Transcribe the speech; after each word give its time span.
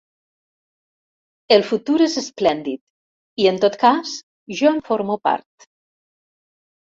El 1.57 1.63
futur 1.71 1.97
és 2.05 2.15
esplèndid 2.21 2.81
i, 3.43 3.47
en 3.51 3.61
tot 3.65 3.77
cas, 3.83 4.15
jo 4.61 4.71
en 4.77 4.83
formo 4.89 5.19
part. 5.29 5.69